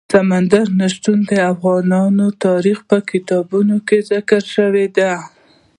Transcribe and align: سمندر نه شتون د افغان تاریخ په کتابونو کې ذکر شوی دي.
سمندر 0.13 0.65
نه 0.79 0.87
شتون 0.93 1.19
د 1.29 1.31
افغان 1.51 2.17
تاریخ 2.45 2.77
په 2.89 2.97
کتابونو 3.09 3.75
کې 3.87 3.97
ذکر 4.11 4.41
شوی 4.55 4.85
دي. 4.97 5.11